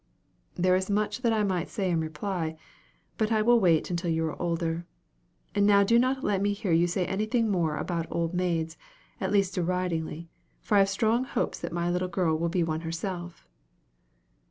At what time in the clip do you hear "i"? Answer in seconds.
1.31-1.43, 3.31-3.43, 10.73-10.79